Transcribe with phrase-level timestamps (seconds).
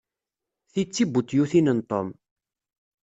[0.71, 2.07] Ti d tibutyutin n Tom.